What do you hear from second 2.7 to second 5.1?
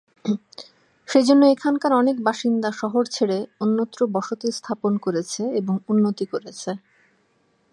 শহর ছেড়ে অন্যত্র বসতি স্থাপন